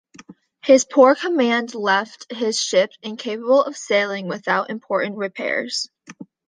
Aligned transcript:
His 0.63 0.83
poor 0.83 1.13
command 1.13 1.75
left 1.75 2.33
his 2.33 2.59
ships 2.59 2.97
incapable 3.03 3.61
of 3.63 3.77
sailing 3.77 4.27
without 4.27 4.71
important 4.71 5.17
repairs. 5.17 5.89